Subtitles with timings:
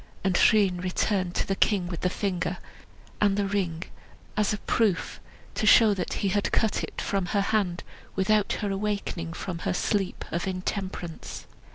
[0.23, 2.57] And Rhun returned to the king with the finger
[3.21, 3.83] and the ring
[4.35, 5.19] as a proof,
[5.53, 7.83] to show that he had cut it off from her hand
[8.15, 11.45] without her awaking from her sleep of intemperance.